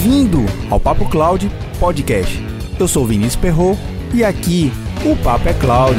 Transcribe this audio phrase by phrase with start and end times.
[0.00, 0.38] Bem-vindo
[0.70, 1.50] ao Papo Cloud
[1.80, 2.38] Podcast.
[2.78, 3.76] Eu sou Vinícius Perro
[4.14, 4.70] e aqui
[5.04, 5.98] o Papo é Cloud.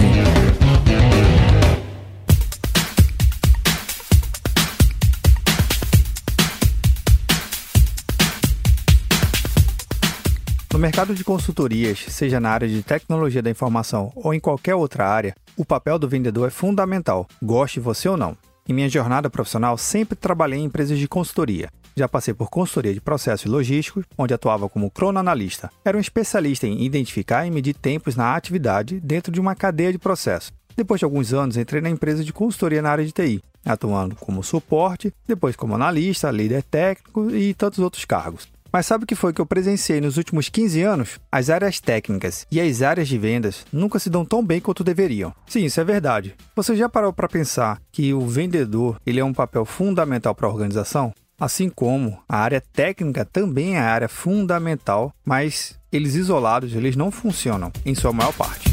[10.72, 15.10] No mercado de consultorias, seja na área de tecnologia da informação ou em qualquer outra
[15.10, 18.38] área, o papel do vendedor é fundamental, goste você ou não.
[18.66, 21.70] Em minha jornada profissional, sempre trabalhei em empresas de consultoria.
[22.00, 25.70] Já passei por consultoria de processos logísticos, onde atuava como cronoanalista.
[25.84, 30.00] Era um especialista em identificar e medir tempos na atividade dentro de uma cadeia de
[30.00, 30.54] processos.
[30.78, 34.42] Depois de alguns anos, entrei na empresa de consultoria na área de TI, atuando como
[34.42, 38.48] suporte, depois como analista, líder técnico e tantos outros cargos.
[38.72, 41.20] Mas sabe o que foi que eu presenciei nos últimos 15 anos?
[41.32, 45.34] As áreas técnicas e as áreas de vendas nunca se dão tão bem quanto deveriam.
[45.48, 46.36] Sim, isso é verdade.
[46.56, 50.52] Você já parou para pensar que o vendedor ele é um papel fundamental para a
[50.52, 51.12] organização?
[51.40, 57.10] Assim como a área técnica também é a área fundamental, mas eles isolados eles não
[57.10, 58.70] funcionam em sua maior parte.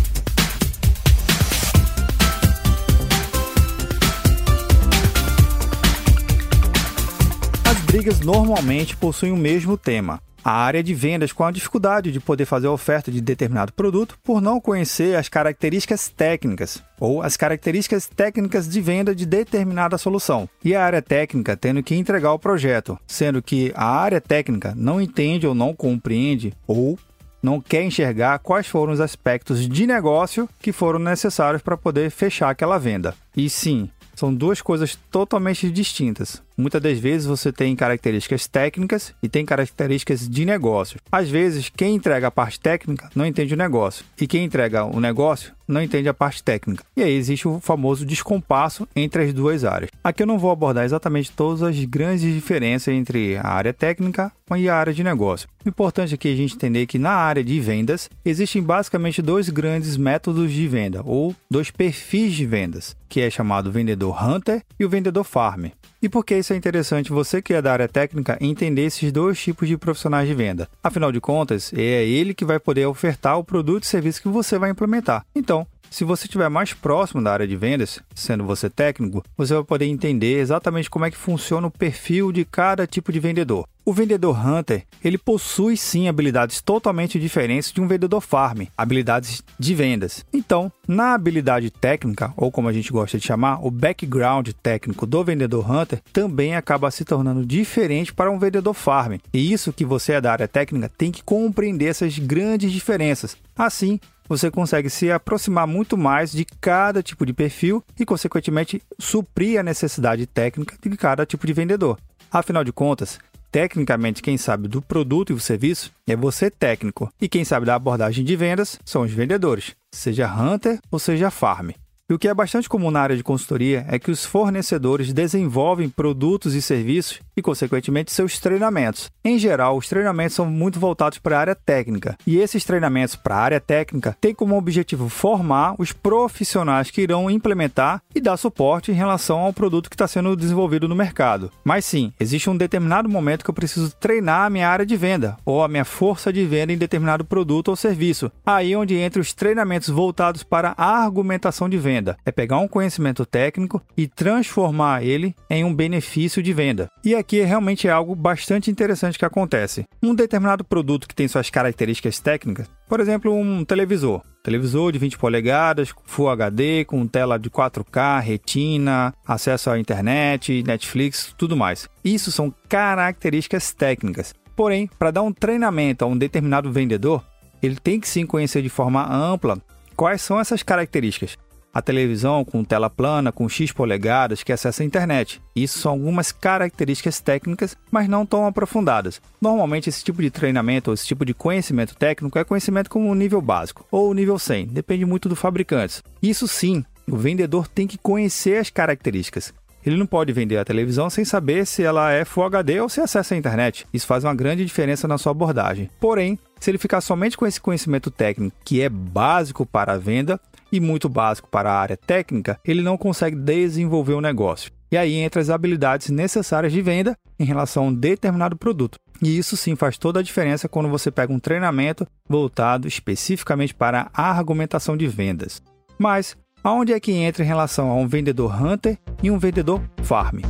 [7.97, 10.21] brigas normalmente possuem o mesmo tema.
[10.49, 14.17] A área de vendas com a dificuldade de poder fazer a oferta de determinado produto
[14.23, 20.49] por não conhecer as características técnicas ou as características técnicas de venda de determinada solução.
[20.65, 25.01] E a área técnica tendo que entregar o projeto, sendo que a área técnica não
[25.01, 26.97] entende ou não compreende ou
[27.43, 32.51] não quer enxergar quais foram os aspectos de negócio que foram necessários para poder fechar
[32.51, 33.17] aquela venda.
[33.37, 36.41] E sim, são duas coisas totalmente distintas.
[36.57, 40.99] Muitas das vezes você tem características técnicas e tem características de negócio.
[41.13, 44.99] Às vezes, quem entrega a parte técnica não entende o negócio, e quem entrega o
[44.99, 46.85] negócio não entende a parte técnica.
[46.97, 49.91] E aí existe o famoso descompasso entre as duas áreas.
[50.03, 54.69] Aqui eu não vou abordar exatamente todas as grandes diferenças entre a área técnica e
[54.69, 55.49] a área de negócio.
[55.65, 59.49] O importante aqui é a gente entender que na área de vendas existem basicamente dois
[59.49, 64.85] grandes métodos de venda, ou dois perfis de vendas, que é chamado vendedor hunter e
[64.85, 65.67] o vendedor farm.
[66.01, 69.37] E por que isso é interessante você que é da área técnica entender esses dois
[69.37, 70.69] tipos de profissionais de venda?
[70.81, 74.57] Afinal de contas, é ele que vai poder ofertar o produto e serviço que você
[74.57, 75.27] vai implementar.
[75.35, 79.65] Então, se você estiver mais próximo da área de vendas, sendo você técnico, você vai
[79.65, 83.67] poder entender exatamente como é que funciona o perfil de cada tipo de vendedor.
[83.89, 89.77] O vendedor hunter, ele possui sim habilidades totalmente diferentes de um vendedor farm, habilidades de
[89.77, 90.27] vendas.
[90.33, 95.23] Então, na habilidade técnica, ou como a gente gosta de chamar, o background técnico do
[95.23, 99.19] vendedor hunter também acaba se tornando diferente para um vendedor farm.
[99.33, 103.37] E isso que você é da área técnica tem que compreender essas grandes diferenças.
[103.57, 109.61] Assim, você consegue se aproximar muito mais de cada tipo de perfil e, consequentemente, suprir
[109.61, 111.97] a necessidade técnica de cada tipo de vendedor.
[112.33, 113.21] Afinal de contas,
[113.57, 117.75] tecnicamente quem sabe do produto e do serviço é você técnico, e quem sabe da
[117.75, 121.71] abordagem de vendas são os vendedores, seja hunter ou seja farm.
[122.07, 125.89] E o que é bastante comum na área de consultoria é que os fornecedores desenvolvem
[125.89, 129.11] produtos e serviços e, consequentemente, seus treinamentos.
[129.25, 133.35] Em geral, os treinamentos são muito voltados para a área técnica, e esses treinamentos para
[133.35, 138.91] a área técnica têm como objetivo formar os profissionais que irão implementar e dar suporte
[138.91, 141.51] em relação ao produto que está sendo desenvolvido no mercado.
[141.65, 145.37] Mas sim, existe um determinado momento que eu preciso treinar a minha área de venda
[145.45, 148.31] ou a minha força de venda em determinado produto ou serviço.
[148.45, 152.69] Aí onde entra os treinamentos voltados para a argumentação de venda venda é pegar um
[152.69, 156.91] conhecimento técnico e transformar ele em um benefício de venda.
[157.05, 159.85] E aqui realmente é algo bastante interessante que acontece.
[160.01, 164.23] Um determinado produto que tem suas características técnicas, por exemplo, um televisor.
[164.45, 171.35] Televisor de 20 polegadas, Full HD, com tela de 4K, retina, acesso à internet, Netflix,
[171.37, 171.89] tudo mais.
[172.05, 174.33] Isso são características técnicas.
[174.55, 177.25] Porém, para dar um treinamento a um determinado vendedor,
[177.61, 179.59] ele tem que sim conhecer de forma ampla
[179.97, 181.37] quais são essas características
[181.77, 185.43] a televisão com tela plana com X polegadas que acessa a internet.
[185.55, 189.21] Isso são algumas características técnicas, mas não tão aprofundadas.
[189.39, 193.43] Normalmente esse tipo de treinamento ou esse tipo de conhecimento técnico é conhecimento como nível
[193.43, 196.03] básico ou nível 100, depende muito do fabricante.
[196.23, 199.53] Isso sim, o vendedor tem que conhecer as características.
[199.85, 203.03] Ele não pode vender a televisão sem saber se ela é Full HD ou se
[203.03, 203.87] acessa a internet.
[203.93, 205.91] Isso faz uma grande diferença na sua abordagem.
[206.01, 210.41] Porém, se ele ficar somente com esse conhecimento técnico que é básico para a venda,
[210.77, 214.71] e muito básico para a área técnica, ele não consegue desenvolver o negócio.
[214.91, 218.99] E aí entra as habilidades necessárias de venda em relação a um determinado produto.
[219.21, 224.11] E isso sim faz toda a diferença quando você pega um treinamento voltado especificamente para
[224.15, 225.61] a argumentação de vendas.
[225.99, 230.41] Mas aonde é que entra em relação a um vendedor hunter e um vendedor farm?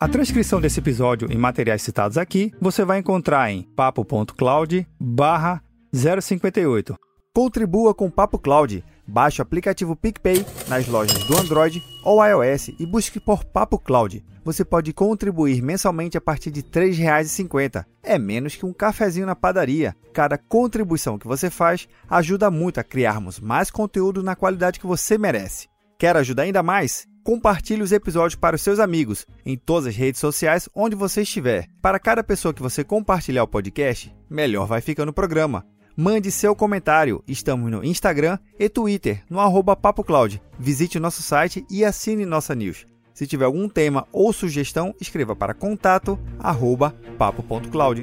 [0.00, 4.86] A transcrição desse episódio e materiais citados aqui você vai encontrar em papo.cloud
[6.20, 6.96] 058.
[7.32, 8.84] Contribua com o Papo Cloud.
[9.06, 14.24] Baixe o aplicativo PicPay nas lojas do Android ou iOS e busque por Papo Cloud.
[14.44, 17.84] Você pode contribuir mensalmente a partir de R$ 3,50.
[18.02, 19.96] É menos que um cafezinho na padaria.
[20.12, 25.16] Cada contribuição que você faz ajuda muito a criarmos mais conteúdo na qualidade que você
[25.16, 25.68] merece.
[25.98, 27.06] Quer ajudar ainda mais?
[27.24, 31.66] Compartilhe os episódios para os seus amigos em todas as redes sociais onde você estiver.
[31.80, 35.64] Para cada pessoa que você compartilhar o podcast, melhor vai ficando o programa.
[35.96, 37.24] Mande seu comentário.
[37.26, 40.42] Estamos no Instagram e Twitter, no arroba PapoCloud.
[40.58, 42.84] Visite nosso site e assine nossa news.
[43.14, 46.18] Se tiver algum tema ou sugestão, escreva para contato
[47.16, 48.02] papo.cloud.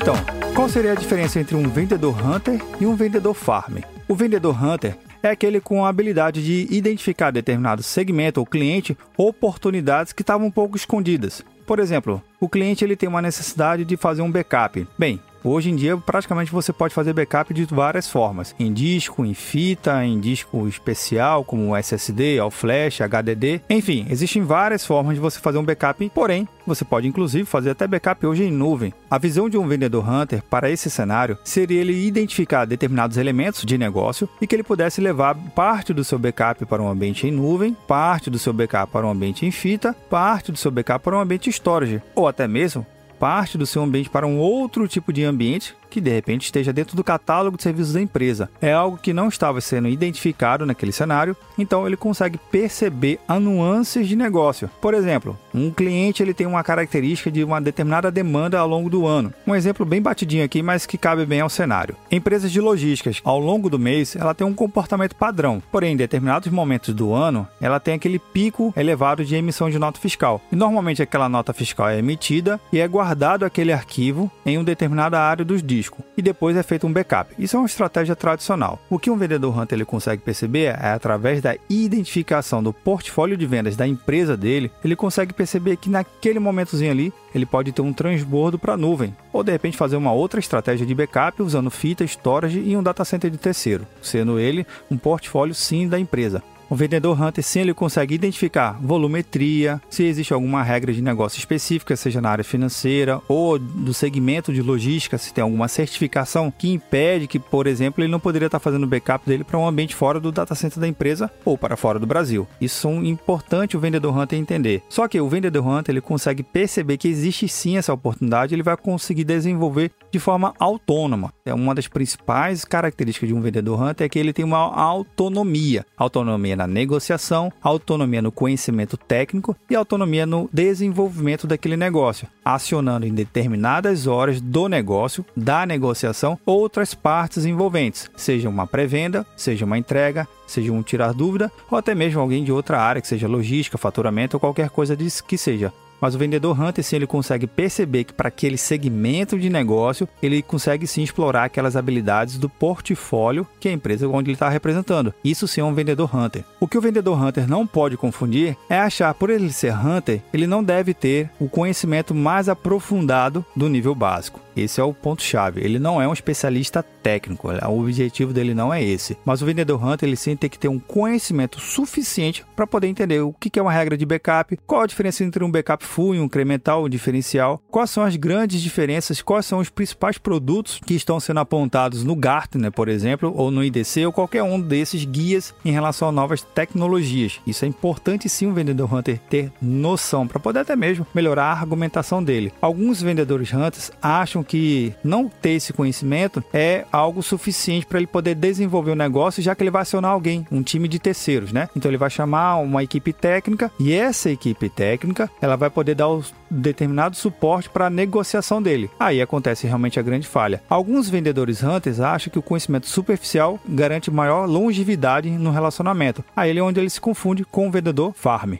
[0.00, 0.14] Então,
[0.54, 3.80] qual seria a diferença entre um vendedor hunter e um vendedor farm?
[4.08, 9.28] O vendedor hunter é aquele com a habilidade de identificar determinado segmento ou cliente ou
[9.28, 11.44] oportunidades que estavam um pouco escondidas.
[11.66, 14.88] Por exemplo, o cliente ele tem uma necessidade de fazer um backup.
[14.98, 19.32] Bem, Hoje em dia, praticamente você pode fazer backup de várias formas: em disco, em
[19.32, 23.62] fita, em disco especial, como SSD, ao flash, HDD.
[23.70, 27.86] Enfim, existem várias formas de você fazer um backup, porém, você pode inclusive fazer até
[27.86, 28.92] backup hoje em nuvem.
[29.10, 33.78] A visão de um vendedor hunter para esse cenário seria ele identificar determinados elementos de
[33.78, 37.74] negócio e que ele pudesse levar parte do seu backup para um ambiente em nuvem,
[37.88, 41.20] parte do seu backup para um ambiente em fita, parte do seu backup para um
[41.20, 42.86] ambiente storage, ou até mesmo
[43.20, 46.96] parte do seu ambiente para um outro tipo de ambiente que de repente esteja dentro
[46.96, 48.48] do catálogo de serviços da empresa.
[48.62, 54.14] É algo que não estava sendo identificado naquele cenário, então ele consegue perceber nuances de
[54.14, 54.70] negócio.
[54.80, 59.06] Por exemplo, um cliente ele tem uma característica de uma determinada demanda ao longo do
[59.06, 59.32] ano.
[59.46, 61.96] Um exemplo bem batidinho aqui, mas que cabe bem ao cenário.
[62.10, 66.52] Empresas de logísticas, ao longo do mês, ela tem um comportamento padrão, porém em determinados
[66.52, 70.40] momentos do ano, ela tem aquele pico elevado de emissão de nota fiscal.
[70.52, 75.18] E normalmente aquela nota fiscal é emitida e é guardado aquele arquivo em uma determinada
[75.18, 77.34] área dos dias disco e depois é feito um backup.
[77.38, 78.78] Isso é uma estratégia tradicional.
[78.90, 83.46] O que um vendedor hunter ele consegue perceber é através da identificação do portfólio de
[83.46, 87.92] vendas da empresa dele, ele consegue perceber que naquele momentozinho ali ele pode ter um
[87.92, 92.04] transbordo para a nuvem, ou de repente fazer uma outra estratégia de backup usando fita,
[92.04, 96.42] storage e um data center de terceiro, sendo ele um portfólio sim da empresa.
[96.70, 101.96] O vendedor Hunter sim ele consegue identificar volumetria, se existe alguma regra de negócio específica,
[101.96, 107.26] seja na área financeira ou do segmento de logística, se tem alguma certificação que impede
[107.26, 110.30] que, por exemplo, ele não poderia estar fazendo backup dele para um ambiente fora do
[110.30, 112.46] data center da empresa ou para fora do Brasil.
[112.60, 114.84] Isso é importante o vendedor Hunter entender.
[114.88, 118.76] Só que o vendedor Hunter ele consegue perceber que existe sim essa oportunidade, ele vai
[118.76, 121.32] conseguir desenvolver de forma autônoma.
[121.44, 125.84] É uma das principais características de um vendedor Hunter é que ele tem uma autonomia.
[125.96, 133.14] Autonomia na negociação, autonomia no conhecimento técnico e autonomia no desenvolvimento daquele negócio, acionando em
[133.14, 140.28] determinadas horas do negócio, da negociação, outras partes envolventes, seja uma pré-venda, seja uma entrega,
[140.46, 144.36] seja um tirar dúvida ou até mesmo alguém de outra área, que seja logística, faturamento
[144.36, 144.94] ou qualquer coisa
[145.26, 145.72] que seja.
[146.00, 150.42] Mas o vendedor Hunter, sim, ele consegue perceber que para aquele segmento de negócio, ele
[150.42, 155.12] consegue sim explorar aquelas habilidades do portfólio que a empresa onde ele está representando.
[155.24, 156.44] Isso sim é um vendedor Hunter.
[156.58, 160.46] O que o vendedor Hunter não pode confundir é achar, por ele ser Hunter, ele
[160.46, 164.40] não deve ter o conhecimento mais aprofundado do nível básico.
[164.62, 165.60] Esse é o ponto-chave.
[165.60, 169.16] Ele não é um especialista técnico, o objetivo dele não é esse.
[169.24, 173.20] Mas o vendedor Hunter, ele sim tem que ter um conhecimento suficiente para poder entender
[173.20, 176.20] o que é uma regra de backup, qual a diferença entre um backup full e
[176.20, 180.94] um incremental, um diferencial, quais são as grandes diferenças, quais são os principais produtos que
[180.94, 185.54] estão sendo apontados no Gartner, por exemplo, ou no IDC, ou qualquer um desses guias
[185.64, 187.40] em relação a novas tecnologias.
[187.46, 191.60] Isso é importante sim o vendedor Hunter ter noção, para poder até mesmo melhorar a
[191.60, 192.52] argumentação dele.
[192.60, 198.34] Alguns vendedores Hunters acham que não ter esse conhecimento é algo suficiente para ele poder
[198.34, 201.68] desenvolver o negócio, já que ele vai acionar alguém, um time de terceiros, né?
[201.76, 206.08] Então ele vai chamar uma equipe técnica e essa equipe técnica ela vai poder dar
[206.08, 208.90] o determinado suporte para a negociação dele.
[208.98, 210.60] Aí acontece realmente a grande falha.
[210.68, 216.24] Alguns vendedores hunters acham que o conhecimento superficial garante maior longevidade no relacionamento.
[216.34, 218.54] Aí é onde ele se confunde com o vendedor farm.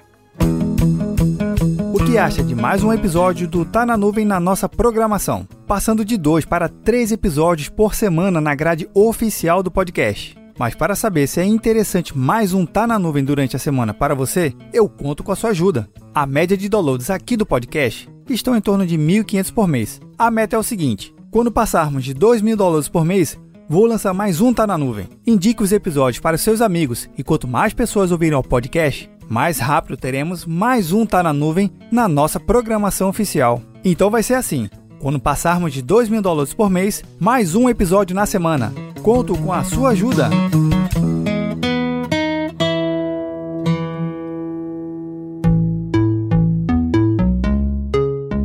[2.11, 5.47] Que acha de mais um episódio do Tá na Nuvem na nossa programação?
[5.65, 10.37] Passando de dois para três episódios por semana na grade oficial do podcast.
[10.59, 14.13] Mas para saber se é interessante mais um Tá na Nuvem durante a semana para
[14.13, 15.89] você, eu conto com a sua ajuda.
[16.13, 20.01] A média de downloads aqui do podcast estão em torno de 1.500 por mês.
[20.19, 23.39] A meta é o seguinte: quando passarmos de 2.000 downloads por mês,
[23.69, 25.07] vou lançar mais um Tá na Nuvem.
[25.25, 29.97] Indique os episódios para seus amigos e quanto mais pessoas ouvirem o podcast, mais rápido
[29.97, 33.63] teremos mais um Tá na Nuvem na nossa programação oficial.
[33.85, 34.69] Então vai ser assim:
[34.99, 38.75] quando passarmos de 2 mil dólares por mês, mais um episódio na semana.
[39.05, 40.29] Conto com a sua ajuda!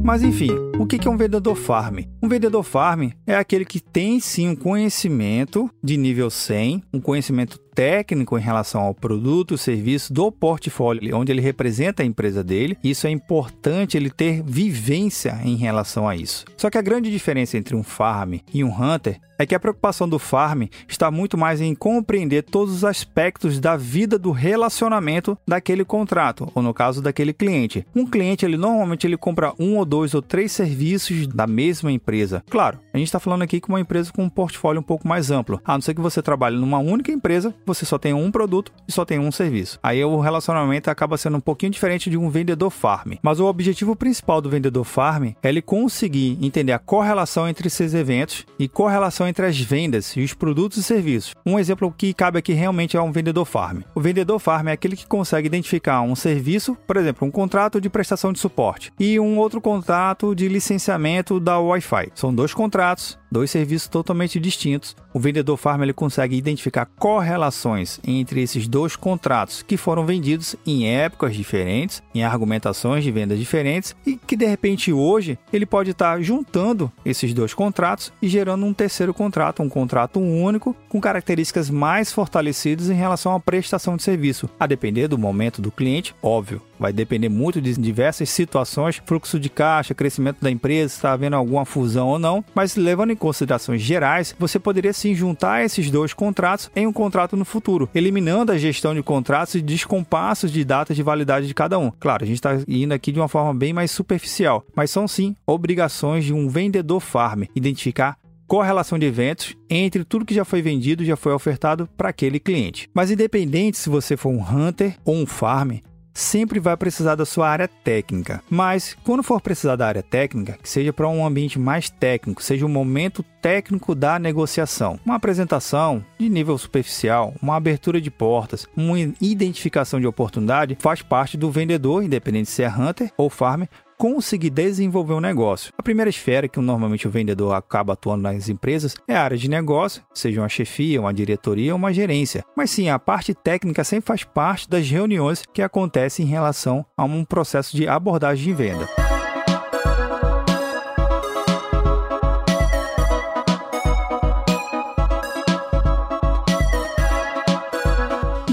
[0.03, 2.01] Mas enfim, o que é um vendedor farm?
[2.21, 7.59] Um vendedor farm é aquele que tem sim um conhecimento de nível 100, um conhecimento
[7.75, 12.77] técnico em relação ao produto, serviço do portfólio, onde ele representa a empresa dele.
[12.81, 16.45] Isso é importante ele ter vivência em relação a isso.
[16.55, 20.07] Só que a grande diferença entre um farm e um hunter é que a preocupação
[20.07, 25.83] do farm está muito mais em compreender todos os aspectos da vida do relacionamento daquele
[25.83, 27.85] contrato, ou no caso daquele cliente.
[27.95, 32.43] Um cliente, ele normalmente ele compra um ou dois ou três serviços da mesma empresa.
[32.49, 35.31] Claro, a gente está falando aqui com uma empresa com um portfólio um pouco mais
[35.31, 35.61] amplo.
[35.65, 38.91] A não ser que você trabalhe numa única empresa, você só tem um produto e
[38.91, 39.79] só tem um serviço.
[39.81, 43.13] Aí o relacionamento acaba sendo um pouquinho diferente de um vendedor farm.
[43.21, 47.93] Mas o objetivo principal do vendedor farm é ele conseguir entender a correlação entre esses
[47.93, 51.33] eventos e correlação entre as vendas e os produtos e serviços.
[51.45, 53.81] Um exemplo que cabe aqui realmente é um vendedor farm.
[53.93, 57.89] O vendedor farm é aquele que consegue identificar um serviço, por exemplo, um contrato de
[57.89, 62.11] prestação de suporte e um outro contrato de licenciamento da Wi-Fi.
[62.13, 64.95] São dois contratos dois serviços totalmente distintos.
[65.13, 70.87] O vendedor farm ele consegue identificar correlações entre esses dois contratos que foram vendidos em
[70.87, 76.21] épocas diferentes, em argumentações de vendas diferentes e que de repente hoje ele pode estar
[76.21, 82.11] juntando esses dois contratos e gerando um terceiro contrato, um contrato único com características mais
[82.11, 86.61] fortalecidas em relação à prestação de serviço, a depender do momento do cliente, óbvio.
[86.79, 91.65] Vai depender muito de diversas situações, fluxo de caixa, crescimento da empresa, está havendo alguma
[91.65, 96.69] fusão ou não, mas levando em considerações gerais, você poderia sim juntar esses dois contratos
[96.75, 101.03] em um contrato no futuro, eliminando a gestão de contratos e descompassos de datas de
[101.03, 101.91] validade de cada um.
[101.91, 105.35] Claro, a gente está indo aqui de uma forma bem mais superficial, mas são sim
[105.45, 108.17] obrigações de um vendedor farm identificar
[108.47, 112.89] correlação de eventos entre tudo que já foi vendido já foi ofertado para aquele cliente.
[112.93, 115.77] Mas independente se você for um hunter ou um farm,
[116.15, 118.41] sempre vai precisar da sua área técnica.
[118.49, 122.65] Mas quando for precisar da área técnica, que seja para um ambiente mais técnico, seja
[122.65, 128.97] um momento técnico da negociação, uma apresentação de nível superficial, uma abertura de portas, uma
[129.21, 135.13] identificação de oportunidade, faz parte do vendedor, independente se é hunter ou farmer, conseguir desenvolver
[135.13, 135.73] um negócio.
[135.77, 139.49] A primeira esfera que normalmente o vendedor acaba atuando nas empresas é a área de
[139.49, 142.43] negócio, seja uma chefia, uma diretoria ou uma gerência.
[142.55, 147.03] Mas sim, a parte técnica sempre faz parte das reuniões que acontecem em relação a
[147.03, 148.87] um processo de abordagem de venda.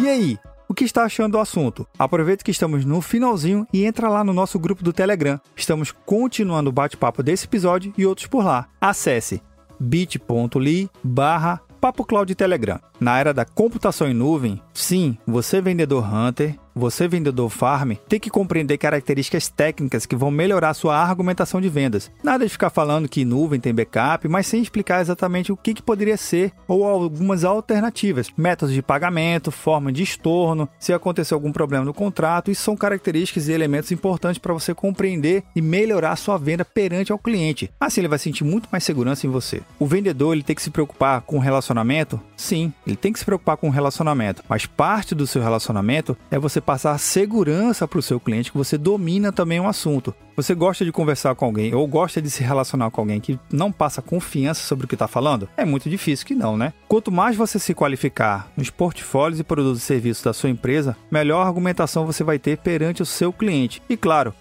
[0.00, 0.38] E aí,
[0.72, 1.86] o que está achando do assunto?
[1.98, 5.38] Aproveita que estamos no finalzinho e entra lá no nosso grupo do Telegram.
[5.54, 8.66] Estamos continuando o bate-papo desse episódio e outros por lá.
[8.80, 9.42] Acesse
[9.78, 12.80] bit.ly barra Papo Cloud Telegram.
[12.98, 18.30] Na era da computação em nuvem, sim, você vendedor Hunter você, vendedor farm, tem que
[18.30, 22.10] compreender características técnicas que vão melhorar sua argumentação de vendas.
[22.22, 25.82] Nada de ficar falando que nuvem tem backup, mas sem explicar exatamente o que, que
[25.82, 31.84] poderia ser ou algumas alternativas, métodos de pagamento, forma de estorno, se acontecer algum problema
[31.84, 32.50] no contrato.
[32.50, 37.18] Isso são características e elementos importantes para você compreender e melhorar sua venda perante ao
[37.18, 37.70] cliente.
[37.78, 39.62] Assim ele vai sentir muito mais segurança em você.
[39.78, 42.20] O vendedor ele tem que se preocupar com o relacionamento?
[42.36, 46.38] Sim, ele tem que se preocupar com o relacionamento, mas parte do seu relacionamento é
[46.38, 50.14] você passar segurança para o seu cliente que você domina também o assunto.
[50.34, 53.70] Você gosta de conversar com alguém ou gosta de se relacionar com alguém que não
[53.70, 55.48] passa confiança sobre o que está falando?
[55.56, 56.72] É muito difícil que não, né?
[56.88, 61.46] Quanto mais você se qualificar nos portfólios e produtos e serviços da sua empresa, melhor
[61.46, 63.82] argumentação você vai ter perante o seu cliente.
[63.90, 64.34] E claro,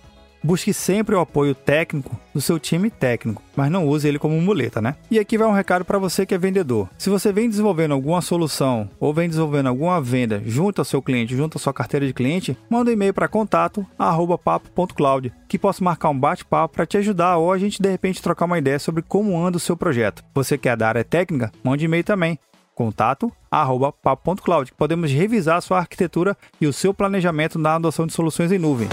[0.44, 4.82] Busque sempre o apoio técnico do seu time técnico, mas não use ele como muleta,
[4.82, 4.96] né?
[5.10, 6.90] E aqui vai um recado para você que é vendedor.
[6.98, 11.36] Se você vem desenvolvendo alguma solução ou vem desenvolvendo alguma venda junto ao seu cliente,
[11.36, 16.20] junto à sua carteira de cliente, manda um e-mail para contato@papo.cloud, que posso marcar um
[16.20, 19.58] bate-papo para te ajudar ou a gente de repente trocar uma ideia sobre como anda
[19.58, 20.24] o seu projeto.
[20.34, 21.52] Você quer dar área técnica?
[21.64, 22.40] Mande e-mail também
[22.74, 24.74] contato arroba papo.cloud.
[24.76, 28.88] Podemos revisar a sua arquitetura e o seu planejamento na adoção de soluções em nuvem.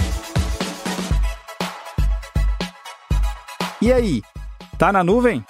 [3.80, 4.22] E aí,
[4.76, 5.44] tá na nuvem?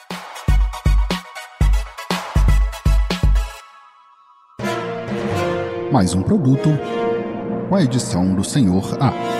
[5.90, 6.68] Mais um produto
[7.70, 9.38] com a edição do Senhor A.